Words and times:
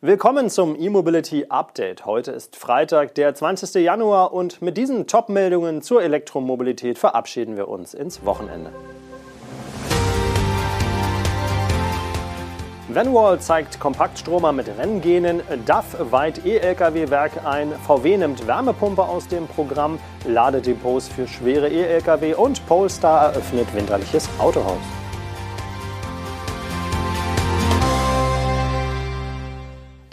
Willkommen 0.00 0.48
zum 0.48 0.78
E-Mobility 0.78 1.46
Update. 1.48 2.06
Heute 2.06 2.30
ist 2.30 2.54
Freitag, 2.54 3.16
der 3.16 3.34
20. 3.34 3.82
Januar 3.82 4.32
und 4.32 4.62
mit 4.62 4.76
diesen 4.76 5.08
Top-Meldungen 5.08 5.82
zur 5.82 6.04
Elektromobilität 6.04 7.00
verabschieden 7.00 7.56
wir 7.56 7.66
uns 7.66 7.94
ins 7.94 8.24
Wochenende. 8.24 8.70
Vanwall 12.86 13.40
zeigt 13.40 13.80
Kompaktstromer 13.80 14.52
mit 14.52 14.68
Renngenen, 14.78 15.42
DAF 15.66 15.96
weiht 15.98 16.46
E-Lkw-Werk 16.46 17.44
ein, 17.44 17.72
VW 17.84 18.18
nimmt 18.18 18.46
Wärmepumpe 18.46 19.02
aus 19.02 19.26
dem 19.26 19.48
Programm, 19.48 19.98
Ladedepots 20.24 21.08
für 21.08 21.26
schwere 21.26 21.68
E-Lkw 21.68 22.34
und 22.34 22.64
Polestar 22.68 23.32
eröffnet 23.32 23.66
winterliches 23.74 24.28
Autohaus. 24.38 24.97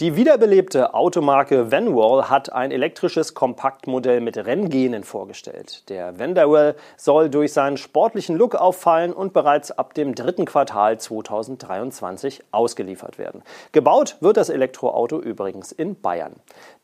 Die 0.01 0.17
wiederbelebte 0.17 0.93
Automarke 0.93 1.71
Vanwall 1.71 2.29
hat 2.29 2.51
ein 2.51 2.71
elektrisches 2.71 3.33
Kompaktmodell 3.33 4.19
mit 4.19 4.35
Renngenen 4.35 5.05
vorgestellt. 5.05 5.89
Der 5.89 6.19
Vanderwell 6.19 6.75
soll 6.97 7.29
durch 7.29 7.53
seinen 7.53 7.77
sportlichen 7.77 8.35
Look 8.35 8.55
auffallen 8.55 9.13
und 9.13 9.31
bereits 9.31 9.71
ab 9.71 9.93
dem 9.93 10.13
dritten 10.13 10.43
Quartal 10.43 10.99
2023 10.99 12.43
ausgeliefert 12.51 13.17
werden. 13.17 13.41
Gebaut 13.71 14.17
wird 14.19 14.35
das 14.35 14.49
Elektroauto 14.49 15.21
übrigens 15.21 15.71
in 15.71 16.01
Bayern. 16.01 16.35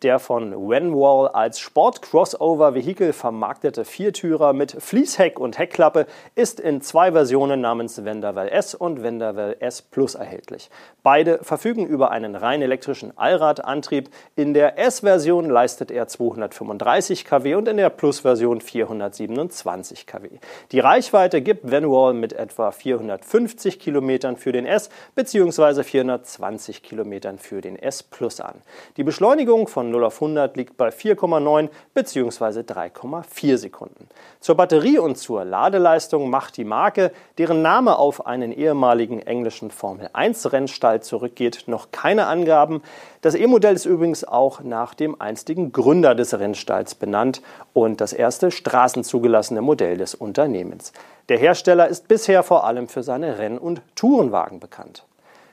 Der 0.04 0.18
von 0.18 0.54
Vanwall 0.54 1.27
als 1.27 1.59
Sport-Crossover-Vehikel 1.59 3.12
vermarktete 3.12 3.84
Viertürer 3.84 4.54
mit 4.54 4.71
Fließheck 4.80 5.38
und 5.38 5.59
Heckklappe 5.59 6.05
ist 6.35 6.62
in 6.62 6.80
zwei 6.80 7.12
Versionen 7.12 7.59
namens 7.59 8.05
Vanderwell 8.05 8.48
S 8.48 8.73
und 8.73 9.04
Vanderwell 9.04 9.57
S 9.59 9.82
Plus 9.82 10.16
erhältlich. 10.16 10.70
Beide 11.04 11.40
verfügen 11.43 11.85
über 11.85 12.12
einen 12.12 12.38
rein 12.38 12.62
elektrischen 12.62 13.01
elektrischen 13.02 13.18
Allradantrieb. 13.18 14.10
In 14.36 14.54
der 14.54 14.78
S-Version 14.78 15.50
leistet 15.50 15.91
er 15.91 16.08
235 16.08 17.26
kW 17.26 17.55
und 17.55 17.68
in 17.68 17.77
der 17.77 17.90
Plus-Version 17.90 18.62
427 18.62 20.05
kW. 20.08 20.30
Die 20.71 20.80
Reichweite 20.80 21.41
gibt 21.41 21.70
Vanwall 21.70 22.13
mit 22.13 22.34
etwa 22.34 22.71
450 22.71 23.80
Kilometern 23.80 24.38
für 24.38 24.52
den 24.52 24.66
S 24.66 24.90
bzw. 25.16 25.84
420 25.84 26.84
Kilometern 26.84 27.40
für 27.40 27.62
den 27.62 27.77
S 27.77 28.04
Plus 28.04 28.40
an. 28.40 28.62
Die 28.98 29.04
Beschleunigung 29.04 29.68
von 29.68 29.91
0 29.91 30.05
auf 30.05 30.21
100 30.21 30.55
liegt 30.58 30.77
bei 30.77 30.90
4,9 30.90 31.70
bzw. 31.93 32.62
3,4 32.62 33.58
Sekunden. 33.58 34.08
Zur 34.40 34.55
Batterie 34.55 34.99
und 34.99 35.18
zur 35.18 35.46
Ladeleistung 35.46 36.30
macht 36.30 36.58
die 36.58 36.63
Marke, 36.63 37.12
deren 37.38 37.62
Name 37.62 37.98
auf 37.98 38.26
einen 38.26 38.52
ehemaligen 38.52 39.21
englischen 39.21 39.71
Formel 39.71 40.10
1 40.13 40.52
Rennstall 40.52 41.02
zurückgeht, 41.02 41.63
noch 41.68 41.91
keine 41.91 42.27
Angaben. 42.27 42.82
Das 43.21 43.35
E-Modell 43.35 43.75
ist 43.75 43.85
übrigens 43.85 44.23
auch 44.23 44.61
nach 44.61 44.93
dem 44.93 45.20
einstigen 45.21 45.71
Gründer 45.71 46.15
des 46.15 46.37
Rennstalls 46.37 46.95
benannt 46.95 47.41
und 47.73 48.01
das 48.01 48.13
erste 48.13 48.49
straßenzugelassene 48.49 49.61
Modell 49.61 49.97
des 49.97 50.15
Unternehmens. 50.15 50.91
Der 51.29 51.37
Hersteller 51.37 51.87
ist 51.87 52.07
bisher 52.07 52.41
vor 52.41 52.63
allem 52.63 52.87
für 52.87 53.03
seine 53.03 53.37
Renn- 53.37 53.59
und 53.59 53.81
Tourenwagen 53.95 54.59
bekannt. 54.59 55.05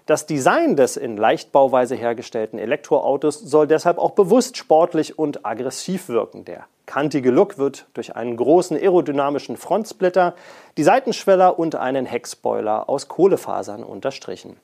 Das 0.07 0.25
Design 0.25 0.75
des 0.75 0.97
in 0.97 1.19
Leichtbauweise 1.19 1.95
hergestellten 1.95 2.59
Elektroautos 2.59 3.41
soll 3.41 3.67
deshalb 3.67 3.99
auch 3.99 4.13
bewusst 4.13 4.57
sportlich 4.57 5.19
und 5.19 5.45
aggressiv 5.45 6.09
wirken. 6.09 6.47
Der 6.47 6.65
kantige 6.87 7.31
Look 7.31 7.59
wird 7.59 7.85
durch 7.93 8.17
einen 8.17 8.39
großen 8.39 8.75
aerodynamischen 8.79 9.59
Frontsplitter, 9.59 10.35
die 10.79 10.83
Seitenschweller 10.83 11.59
und 11.59 11.75
einen 11.75 12.07
Heckspoiler 12.07 12.89
aus 12.89 13.09
Kohlefasern 13.09 13.85
unterstrichen. 13.85 14.57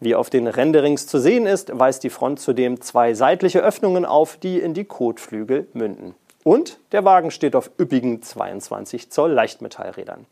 Wie 0.00 0.14
auf 0.14 0.30
den 0.30 0.46
Renderings 0.46 1.06
zu 1.06 1.18
sehen 1.18 1.46
ist, 1.46 1.78
weist 1.78 2.02
die 2.04 2.10
Front 2.10 2.40
zudem 2.40 2.80
zwei 2.80 3.12
seitliche 3.12 3.60
Öffnungen 3.60 4.06
auf, 4.06 4.38
die 4.38 4.58
in 4.58 4.72
die 4.72 4.86
Kotflügel 4.86 5.68
münden. 5.74 6.14
Und 6.42 6.78
der 6.92 7.04
Wagen 7.04 7.30
steht 7.30 7.54
auf 7.54 7.70
üppigen 7.78 8.22
22 8.22 9.10
Zoll 9.10 9.32
Leichtmetallrädern. 9.32 10.24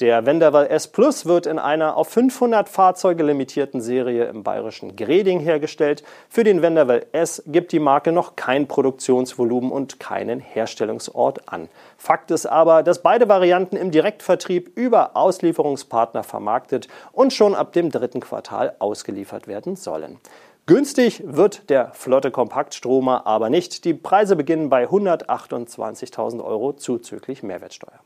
Der 0.00 0.24
Wenderwall 0.24 0.66
S 0.68 0.88
Plus 0.88 1.26
wird 1.26 1.44
in 1.44 1.58
einer 1.58 1.94
auf 1.98 2.08
500 2.08 2.70
Fahrzeuge 2.70 3.22
limitierten 3.22 3.82
Serie 3.82 4.24
im 4.24 4.42
bayerischen 4.42 4.96
Greding 4.96 5.40
hergestellt. 5.40 6.02
Für 6.30 6.42
den 6.42 6.62
Wenderwall 6.62 7.04
S 7.12 7.42
gibt 7.46 7.70
die 7.72 7.80
Marke 7.80 8.10
noch 8.10 8.34
kein 8.34 8.66
Produktionsvolumen 8.66 9.70
und 9.70 10.00
keinen 10.00 10.40
Herstellungsort 10.40 11.52
an. 11.52 11.68
Fakt 11.98 12.30
ist 12.30 12.46
aber, 12.46 12.82
dass 12.82 13.02
beide 13.02 13.28
Varianten 13.28 13.76
im 13.76 13.90
Direktvertrieb 13.90 14.74
über 14.74 15.18
Auslieferungspartner 15.18 16.22
vermarktet 16.22 16.88
und 17.12 17.34
schon 17.34 17.54
ab 17.54 17.74
dem 17.74 17.90
dritten 17.90 18.20
Quartal 18.20 18.76
ausgeliefert 18.78 19.48
werden 19.48 19.76
sollen. 19.76 20.18
Günstig 20.64 21.22
wird 21.26 21.68
der 21.68 21.92
flotte 21.92 22.30
Kompaktstromer 22.30 23.26
aber 23.26 23.50
nicht. 23.50 23.84
Die 23.84 23.92
Preise 23.92 24.34
beginnen 24.34 24.70
bei 24.70 24.86
128.000 24.86 26.42
Euro 26.42 26.72
zuzüglich 26.72 27.42
Mehrwertsteuer. 27.42 28.00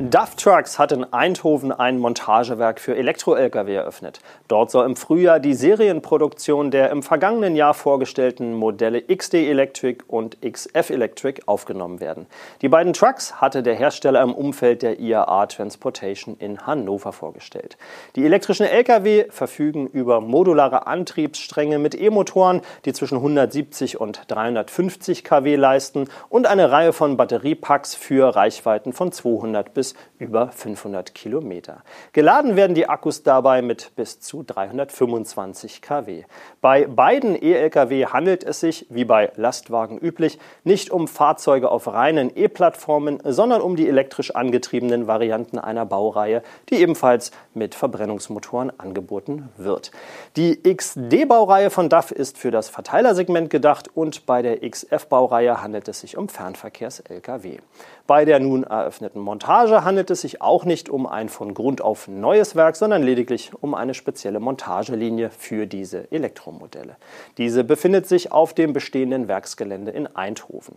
DAF 0.00 0.36
Trucks 0.36 0.78
hat 0.78 0.92
in 0.92 1.12
Eindhoven 1.12 1.72
ein 1.72 1.98
Montagewerk 1.98 2.78
für 2.78 2.94
Elektro-Lkw 2.94 3.74
eröffnet. 3.74 4.20
Dort 4.46 4.70
soll 4.70 4.86
im 4.86 4.94
Frühjahr 4.94 5.40
die 5.40 5.54
Serienproduktion 5.54 6.70
der 6.70 6.90
im 6.90 7.02
vergangenen 7.02 7.56
Jahr 7.56 7.74
vorgestellten 7.74 8.54
Modelle 8.54 9.02
XD 9.02 9.34
Electric 9.34 10.04
und 10.06 10.40
XF 10.40 10.90
Electric 10.90 11.42
aufgenommen 11.46 11.98
werden. 11.98 12.26
Die 12.62 12.68
beiden 12.68 12.92
Trucks 12.92 13.40
hatte 13.40 13.64
der 13.64 13.74
Hersteller 13.74 14.22
im 14.22 14.34
Umfeld 14.34 14.82
der 14.82 15.00
IAA 15.00 15.46
Transportation 15.46 16.36
in 16.38 16.64
Hannover 16.64 17.12
vorgestellt. 17.12 17.76
Die 18.14 18.24
elektrischen 18.24 18.66
Lkw 18.66 19.24
verfügen 19.30 19.88
über 19.88 20.20
modulare 20.20 20.86
Antriebsstränge 20.86 21.80
mit 21.80 22.00
E-Motoren, 22.00 22.60
die 22.84 22.92
zwischen 22.92 23.16
170 23.16 24.00
und 24.00 24.22
350 24.28 25.24
kW 25.24 25.56
leisten 25.56 26.08
und 26.28 26.46
eine 26.46 26.70
Reihe 26.70 26.92
von 26.92 27.16
Batteriepacks 27.16 27.96
für 27.96 28.36
Reichweiten 28.36 28.92
von 28.92 29.10
200 29.10 29.74
bis 29.74 29.87
über 30.18 30.48
500 30.48 31.14
Kilometer. 31.14 31.82
Geladen 32.12 32.56
werden 32.56 32.74
die 32.74 32.88
Akkus 32.88 33.22
dabei 33.22 33.62
mit 33.62 33.92
bis 33.96 34.20
zu 34.20 34.42
325 34.42 35.82
kW. 35.82 36.24
Bei 36.60 36.86
beiden 36.86 37.40
E-Lkw 37.40 38.06
handelt 38.06 38.44
es 38.44 38.60
sich, 38.60 38.86
wie 38.90 39.04
bei 39.04 39.32
Lastwagen 39.36 39.98
üblich, 39.98 40.38
nicht 40.64 40.90
um 40.90 41.08
Fahrzeuge 41.08 41.70
auf 41.70 41.86
reinen 41.86 42.30
E-Plattformen, 42.34 43.20
sondern 43.24 43.60
um 43.60 43.76
die 43.76 43.88
elektrisch 43.88 44.34
angetriebenen 44.34 45.06
Varianten 45.06 45.58
einer 45.58 45.86
Baureihe, 45.86 46.42
die 46.70 46.76
ebenfalls 46.76 47.30
mit 47.54 47.74
Verbrennungsmotoren 47.74 48.72
angeboten 48.78 49.48
wird. 49.56 49.90
Die 50.36 50.62
XD-Baureihe 50.62 51.70
von 51.70 51.88
DAF 51.88 52.10
ist 52.10 52.38
für 52.38 52.50
das 52.50 52.68
Verteilersegment 52.68 53.50
gedacht 53.50 53.88
und 53.94 54.26
bei 54.26 54.42
der 54.42 54.68
XF-Baureihe 54.68 55.62
handelt 55.62 55.88
es 55.88 56.00
sich 56.00 56.16
um 56.16 56.28
Fernverkehrs-Lkw. 56.28 57.58
Bei 58.06 58.24
der 58.24 58.40
nun 58.40 58.64
eröffneten 58.64 59.20
Montage 59.20 59.77
handelt 59.84 60.10
es 60.10 60.22
sich 60.22 60.40
auch 60.42 60.64
nicht 60.64 60.88
um 60.88 61.06
ein 61.06 61.28
von 61.28 61.54
Grund 61.54 61.80
auf 61.80 62.08
neues 62.08 62.56
Werk, 62.56 62.76
sondern 62.76 63.02
lediglich 63.02 63.52
um 63.60 63.74
eine 63.74 63.94
spezielle 63.94 64.40
Montagelinie 64.40 65.30
für 65.30 65.66
diese 65.66 66.10
Elektromodelle. 66.10 66.96
Diese 67.36 67.64
befindet 67.64 68.06
sich 68.06 68.32
auf 68.32 68.54
dem 68.54 68.72
bestehenden 68.72 69.28
Werksgelände 69.28 69.90
in 69.90 70.06
Eindhoven. 70.06 70.74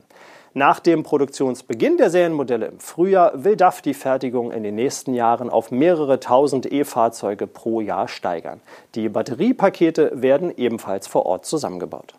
Nach 0.54 0.80
dem 0.82 1.04
Produktionsbeginn 1.04 1.96
der 1.96 2.10
Serienmodelle 2.10 2.66
im 2.66 2.80
Frühjahr 2.80 3.44
will 3.44 3.56
DAF 3.56 3.82
die 3.82 3.94
Fertigung 3.94 4.52
in 4.52 4.64
den 4.64 4.76
nächsten 4.76 5.14
Jahren 5.14 5.50
auf 5.50 5.72
mehrere 5.72 6.20
tausend 6.20 6.70
E-Fahrzeuge 6.70 7.48
pro 7.48 7.80
Jahr 7.80 8.10
steigern. 8.10 8.60
Die 8.96 9.08
Batteriepakete 9.08 10.12
werden 10.16 10.54
ebenfalls 10.56 11.08
vor 11.08 11.26
Ort 11.26 11.46
zusammengebaut. 11.46 12.16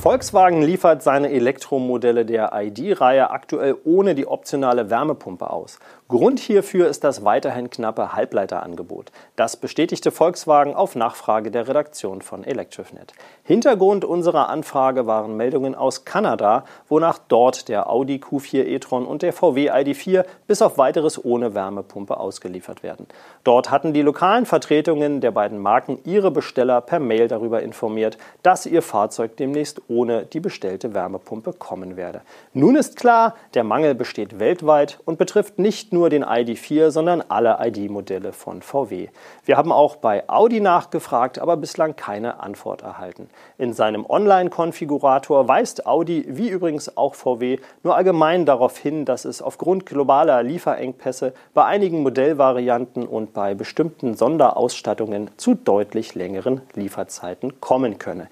Volkswagen 0.00 0.62
liefert 0.62 1.02
seine 1.02 1.30
Elektromodelle 1.30 2.24
der 2.24 2.52
ID-Reihe 2.54 3.30
aktuell 3.30 3.76
ohne 3.84 4.14
die 4.14 4.26
optionale 4.26 4.90
Wärmepumpe 4.90 5.50
aus. 5.50 5.78
Grund 6.08 6.38
hierfür 6.38 6.86
ist 6.86 7.02
das 7.02 7.24
weiterhin 7.24 7.68
knappe 7.68 8.12
Halbleiterangebot. 8.12 9.10
Das 9.34 9.56
bestätigte 9.56 10.12
Volkswagen 10.12 10.72
auf 10.72 10.94
Nachfrage 10.94 11.50
der 11.50 11.66
Redaktion 11.66 12.22
von 12.22 12.44
Electrifnet. 12.44 13.12
Hintergrund 13.42 14.04
unserer 14.04 14.48
Anfrage 14.48 15.08
waren 15.08 15.36
Meldungen 15.36 15.74
aus 15.74 16.04
Kanada, 16.04 16.64
wonach 16.88 17.18
dort 17.18 17.68
der 17.68 17.90
Audi 17.90 18.18
Q4 18.18 18.66
e-tron 18.66 19.04
und 19.04 19.22
der 19.22 19.32
VW 19.32 19.72
ID4 19.72 20.24
bis 20.46 20.62
auf 20.62 20.78
weiteres 20.78 21.24
ohne 21.24 21.56
Wärmepumpe 21.56 22.20
ausgeliefert 22.20 22.84
werden. 22.84 23.08
Dort 23.42 23.72
hatten 23.72 23.92
die 23.92 24.02
lokalen 24.02 24.46
Vertretungen 24.46 25.20
der 25.20 25.32
beiden 25.32 25.58
Marken 25.58 25.98
ihre 26.04 26.30
Besteller 26.30 26.82
per 26.82 27.00
Mail 27.00 27.26
darüber 27.26 27.62
informiert, 27.62 28.16
dass 28.44 28.64
ihr 28.64 28.82
Fahrzeug 28.82 29.36
demnächst 29.38 29.82
ohne 29.88 30.24
die 30.24 30.38
bestellte 30.38 30.94
Wärmepumpe 30.94 31.52
kommen 31.52 31.96
werde. 31.96 32.20
Nun 32.52 32.76
ist 32.76 32.94
klar, 32.94 33.34
der 33.54 33.64
Mangel 33.64 33.96
besteht 33.96 34.38
weltweit 34.38 35.00
und 35.04 35.18
betrifft 35.18 35.58
nicht 35.58 35.95
nur 35.96 36.10
den 36.10 36.24
ID4, 36.24 36.90
sondern 36.90 37.24
alle 37.28 37.56
ID-Modelle 37.58 38.34
von 38.34 38.60
VW. 38.60 39.08
Wir 39.46 39.56
haben 39.56 39.72
auch 39.72 39.96
bei 39.96 40.28
Audi 40.28 40.60
nachgefragt, 40.60 41.38
aber 41.38 41.56
bislang 41.56 41.96
keine 41.96 42.40
Antwort 42.40 42.82
erhalten. 42.82 43.30
In 43.56 43.72
seinem 43.72 44.04
Online-Konfigurator 44.04 45.48
weist 45.48 45.86
Audi, 45.86 46.26
wie 46.28 46.50
übrigens 46.50 46.98
auch 46.98 47.14
VW, 47.14 47.58
nur 47.82 47.96
allgemein 47.96 48.44
darauf 48.44 48.76
hin, 48.76 49.06
dass 49.06 49.24
es 49.24 49.40
aufgrund 49.40 49.86
globaler 49.86 50.42
Lieferengpässe 50.42 51.32
bei 51.54 51.64
einigen 51.64 52.02
Modellvarianten 52.02 53.06
und 53.06 53.32
bei 53.32 53.54
bestimmten 53.54 54.14
Sonderausstattungen 54.14 55.30
zu 55.38 55.54
deutlich 55.54 56.14
längeren 56.14 56.60
Lieferzeiten 56.74 57.58
kommen 57.62 57.98
könne. 57.98 58.28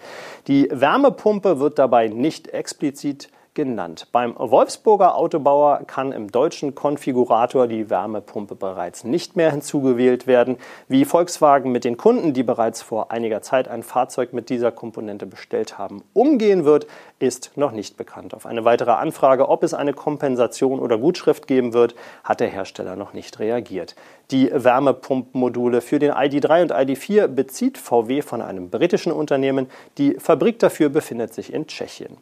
Die 0.49 0.69
Wärmepumpe 0.71 1.61
wird 1.61 1.79
dabei 1.79 2.09
nicht 2.09 2.49
explizit 2.49 3.31
genannt. 3.55 4.09
Beim 4.13 4.35
Wolfsburger 4.37 5.17
Autobauer 5.17 5.83
kann 5.87 6.13
im 6.13 6.31
deutschen 6.31 6.75
Konfigurator 6.75 7.69
die 7.69 7.89
Wärmepumpe 7.89 8.57
bereits 8.57 9.05
nicht 9.05 9.37
mehr 9.37 9.51
hinzugewählt 9.51 10.27
werden. 10.27 10.57
Wie 10.89 11.05
Volkswagen 11.05 11.73
mit 11.73 11.85
den 11.85 11.97
Kunden, 11.97 12.33
die 12.33 12.43
bereits 12.43 12.83
vor 12.83 13.11
einiger 13.11 13.43
Zeit 13.43 13.69
ein 13.69 13.83
Fahrzeug 13.83 14.33
mit 14.33 14.51
dieser 14.51 14.73
Komponente 14.73 15.27
bestellt 15.27 15.79
haben, 15.79 16.03
umgehen 16.13 16.65
wird, 16.65 16.87
ist 17.21 17.53
noch 17.55 17.71
nicht 17.71 17.97
bekannt. 17.97 18.35
Auf 18.35 18.45
eine 18.45 18.65
weitere 18.65 18.91
Anfrage, 18.91 19.49
ob 19.49 19.63
es 19.63 19.73
eine 19.73 19.95
Kompensation 19.95 20.81
oder 20.81 20.99
Gutschrift 20.99 21.47
geben 21.47 21.73
wird, 21.73 21.95
hat 22.25 22.41
der 22.41 22.49
Hersteller 22.49 22.97
noch 22.97 23.15
nicht 23.15 23.39
reagiert. 23.39 23.95
Die 24.31 24.51
Wärmepumpenmodule 24.53 25.81
für 25.81 25.99
den 25.99 26.13
ID3 26.13 26.63
und 26.63 26.73
ID4 26.73 27.29
bezieht 27.29 27.79
VW 27.79 28.23
von 28.23 28.43
einem 28.43 28.71
britischen 28.71 29.13
Unternehmen. 29.13 29.71
Die 29.99 30.15
Fabrik 30.15 30.59
dafür 30.59 30.89
befindet 30.89 31.35
sich 31.35 31.53
in 31.53 31.67
Tschechien. 31.67 32.17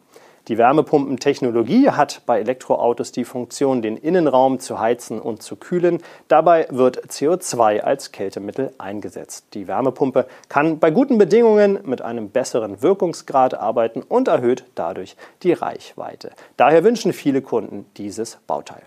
Die 0.49 0.57
Wärmepumpentechnologie 0.57 1.91
hat 1.91 2.23
bei 2.25 2.41
Elektroautos 2.41 3.13
die 3.13 3.23
Funktion, 3.23 3.81
den 3.81 3.95
Innenraum 3.95 4.59
zu 4.59 4.77
heizen 4.77 5.21
und 5.21 5.41
zu 5.41 5.55
kühlen. 5.55 5.99
Dabei 6.27 6.67
wird 6.69 7.05
CO2 7.07 7.79
als 7.79 8.11
Kältemittel 8.11 8.73
eingesetzt. 8.77 9.45
Die 9.53 9.69
Wärmepumpe 9.69 10.27
kann 10.49 10.79
bei 10.79 10.91
guten 10.91 11.17
Bedingungen 11.17 11.79
mit 11.85 12.01
einem 12.01 12.29
besseren 12.29 12.81
Wirkungsgrad 12.81 13.53
arbeiten 13.53 14.01
und 14.01 14.27
erhöht 14.27 14.65
dadurch 14.75 15.15
die 15.43 15.53
Reichweite. 15.53 16.31
Daher 16.57 16.83
wünschen 16.83 17.13
viele 17.13 17.41
Kunden 17.41 17.85
dieses 17.95 18.37
Bauteil. 18.45 18.83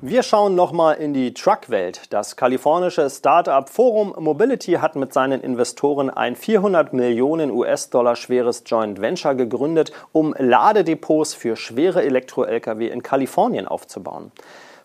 Wir 0.00 0.22
schauen 0.22 0.54
nochmal 0.54 0.98
in 0.98 1.12
die 1.12 1.34
Truckwelt. 1.34 2.12
Das 2.12 2.36
kalifornische 2.36 3.10
Startup 3.10 3.68
Forum 3.68 4.14
Mobility 4.16 4.74
hat 4.74 4.94
mit 4.94 5.12
seinen 5.12 5.40
Investoren 5.40 6.08
ein 6.08 6.36
400 6.36 6.92
Millionen 6.92 7.50
US-Dollar 7.50 8.14
schweres 8.14 8.62
Joint 8.64 9.00
Venture 9.00 9.34
gegründet, 9.34 9.90
um 10.12 10.36
Ladedepots 10.38 11.34
für 11.34 11.56
schwere 11.56 12.04
Elektro-Lkw 12.04 12.86
in 12.86 13.02
Kalifornien 13.02 13.66
aufzubauen. 13.66 14.30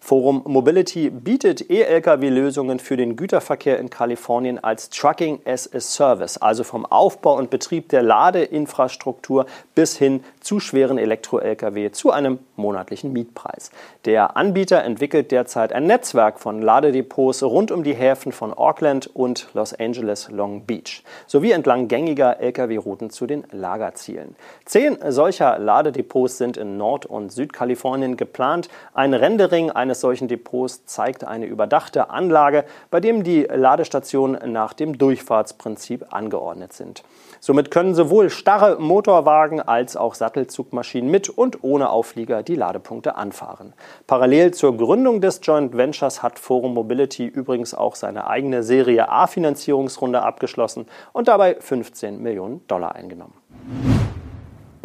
Forum 0.05 0.41
Mobility 0.45 1.09
bietet 1.09 1.69
E-Lkw-Lösungen 1.69 2.79
für 2.79 2.97
den 2.97 3.15
Güterverkehr 3.15 3.79
in 3.79 3.89
Kalifornien 3.89 4.61
als 4.61 4.89
Trucking 4.89 5.39
as 5.45 5.73
a 5.73 5.79
Service, 5.79 6.37
also 6.37 6.65
vom 6.65 6.85
Aufbau 6.85 7.37
und 7.37 7.49
Betrieb 7.49 7.87
der 7.87 8.03
Ladeinfrastruktur 8.03 9.45
bis 9.75 9.95
hin 9.95 10.21
zu 10.41 10.59
schweren 10.59 10.97
Elektro-Lkw 10.97 11.91
zu 11.91 12.11
einem 12.11 12.39
monatlichen 12.55 13.13
Mietpreis. 13.13 13.71
Der 14.05 14.37
Anbieter 14.37 14.83
entwickelt 14.83 15.31
derzeit 15.31 15.73
ein 15.73 15.87
Netzwerk 15.87 16.39
von 16.39 16.61
Ladedepots 16.61 17.43
rund 17.43 17.71
um 17.71 17.83
die 17.83 17.93
Häfen 17.93 18.31
von 18.31 18.53
Auckland 18.53 19.09
und 19.13 19.47
Los 19.53 19.73
Angeles 19.73 20.29
Long 20.29 20.65
Beach 20.65 21.03
sowie 21.27 21.51
entlang 21.51 21.87
gängiger 21.87 22.39
Lkw-Routen 22.39 23.09
zu 23.09 23.25
den 23.25 23.43
Lagerzielen. 23.51 24.35
Zehn 24.65 24.97
solcher 25.09 25.57
Ladedepots 25.59 26.37
sind 26.37 26.57
in 26.57 26.77
Nord- 26.77 27.05
und 27.05 27.31
Südkalifornien 27.31 28.17
geplant. 28.17 28.69
Ein 28.93 29.13
Rendering 29.13 29.71
eines 29.71 30.01
solchen 30.01 30.27
Depots 30.27 30.85
zeigt 30.85 31.23
eine 31.23 31.45
überdachte 31.45 32.09
Anlage, 32.09 32.65
bei 32.91 32.99
dem 32.99 33.23
die 33.23 33.43
Ladestationen 33.43 34.51
nach 34.51 34.73
dem 34.73 34.97
Durchfahrtsprinzip 34.97 36.13
angeordnet 36.13 36.73
sind. 36.73 37.03
Somit 37.39 37.71
können 37.71 37.95
sowohl 37.95 38.29
starre 38.29 38.79
Motorwagen 38.79 39.61
als 39.61 39.97
auch 39.97 40.15
Sattelzugmaschinen 40.15 41.09
mit 41.09 41.29
und 41.29 41.63
ohne 41.63 41.89
Auflieger 41.89 42.42
die 42.47 42.55
Ladepunkte 42.55 43.15
anfahren. 43.15 43.73
Parallel 44.07 44.53
zur 44.53 44.77
Gründung 44.77 45.21
des 45.21 45.39
Joint 45.43 45.75
Ventures 45.75 46.23
hat 46.23 46.39
Forum 46.39 46.73
Mobility 46.73 47.25
übrigens 47.25 47.73
auch 47.73 47.95
seine 47.95 48.27
eigene 48.27 48.63
Serie 48.63 49.09
A 49.09 49.27
Finanzierungsrunde 49.27 50.21
abgeschlossen 50.21 50.87
und 51.11 51.27
dabei 51.27 51.55
15 51.59 52.21
Millionen 52.21 52.65
Dollar 52.67 52.95
eingenommen. 52.95 53.42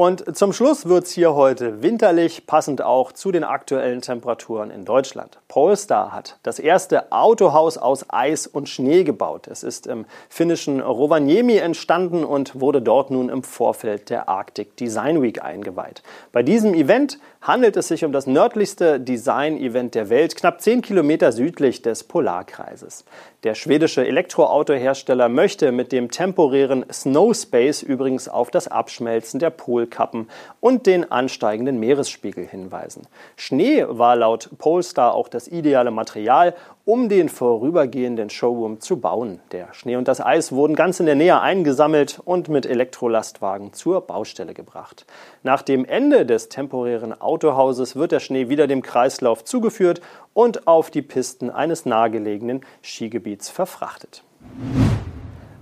Und 0.00 0.36
zum 0.36 0.52
Schluss 0.52 0.88
wird 0.88 1.06
es 1.06 1.10
hier 1.10 1.34
heute 1.34 1.82
winterlich, 1.82 2.46
passend 2.46 2.82
auch 2.82 3.10
zu 3.10 3.32
den 3.32 3.42
aktuellen 3.42 4.00
Temperaturen 4.00 4.70
in 4.70 4.84
Deutschland. 4.84 5.40
Polestar 5.48 6.12
hat 6.12 6.38
das 6.44 6.60
erste 6.60 7.10
Autohaus 7.10 7.78
aus 7.78 8.06
Eis 8.08 8.46
und 8.46 8.68
Schnee 8.68 9.02
gebaut. 9.02 9.48
Es 9.48 9.64
ist 9.64 9.88
im 9.88 10.06
finnischen 10.28 10.80
Rovaniemi 10.80 11.56
entstanden 11.56 12.22
und 12.22 12.60
wurde 12.60 12.80
dort 12.80 13.10
nun 13.10 13.28
im 13.28 13.42
Vorfeld 13.42 14.08
der 14.08 14.28
Arctic 14.28 14.76
Design 14.76 15.20
Week 15.20 15.42
eingeweiht. 15.42 16.04
Bei 16.30 16.44
diesem 16.44 16.74
Event 16.74 17.18
handelt 17.40 17.76
es 17.76 17.88
sich 17.88 18.04
um 18.04 18.12
das 18.12 18.26
nördlichste 18.26 19.00
Design-Event 19.00 19.94
der 19.94 20.10
Welt, 20.10 20.36
knapp 20.36 20.60
10 20.60 20.82
Kilometer 20.82 21.32
südlich 21.32 21.82
des 21.82 22.04
Polarkreises. 22.04 23.04
Der 23.44 23.54
schwedische 23.54 24.04
Elektroautohersteller 24.04 25.28
möchte 25.28 25.70
mit 25.70 25.92
dem 25.92 26.10
temporären 26.10 26.84
Snow 26.92 27.34
Space 27.34 27.82
übrigens 27.82 28.28
auf 28.28 28.50
das 28.50 28.66
Abschmelzen 28.66 29.38
der 29.38 29.50
Polkappen 29.88 30.28
und 30.60 30.86
den 30.86 31.10
ansteigenden 31.10 31.80
Meeresspiegel 31.80 32.46
hinweisen. 32.46 33.06
Schnee 33.36 33.84
war 33.88 34.16
laut 34.16 34.50
Polestar 34.58 35.14
auch 35.14 35.28
das 35.28 35.48
ideale 35.48 35.90
Material, 35.90 36.54
um 36.84 37.08
den 37.08 37.28
vorübergehenden 37.28 38.30
Showroom 38.30 38.80
zu 38.80 38.98
bauen. 38.98 39.40
Der 39.52 39.72
Schnee 39.74 39.96
und 39.96 40.08
das 40.08 40.20
Eis 40.20 40.52
wurden 40.52 40.74
ganz 40.74 41.00
in 41.00 41.06
der 41.06 41.14
Nähe 41.14 41.40
eingesammelt 41.40 42.20
und 42.24 42.48
mit 42.48 42.66
Elektrolastwagen 42.66 43.72
zur 43.72 44.00
Baustelle 44.02 44.54
gebracht. 44.54 45.06
Nach 45.42 45.62
dem 45.62 45.84
Ende 45.84 46.24
des 46.24 46.48
temporären 46.48 47.18
Autohauses 47.20 47.96
wird 47.96 48.12
der 48.12 48.20
Schnee 48.20 48.48
wieder 48.48 48.66
dem 48.66 48.82
Kreislauf 48.82 49.44
zugeführt 49.44 50.00
und 50.32 50.66
auf 50.66 50.90
die 50.90 51.02
Pisten 51.02 51.50
eines 51.50 51.84
nahegelegenen 51.84 52.62
Skigebiets 52.82 53.50
verfrachtet. 53.50 54.22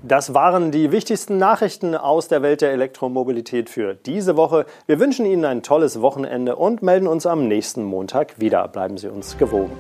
Das 0.09 0.35
waren 0.35 0.71
die 0.71 0.93
wichtigsten 0.93 1.37
Nachrichten 1.37 1.97
aus 1.97 2.29
der 2.29 2.41
Welt 2.41 2.61
der 2.61 2.71
Elektromobilität 2.71 3.69
für 3.69 3.95
diese 3.95 4.37
Woche. 4.37 4.65
Wir 4.87 5.01
wünschen 5.01 5.27
Ihnen 5.27 5.45
ein 5.45 5.65
tolles 5.65 6.01
Wochenende 6.01 6.55
und 6.55 6.81
melden 6.81 7.09
uns 7.09 7.27
am 7.27 7.49
nächsten 7.49 7.83
Montag 7.83 8.39
wieder. 8.39 8.69
Bleiben 8.69 8.99
Sie 8.99 9.09
uns 9.09 9.37
gewogen. 9.37 9.73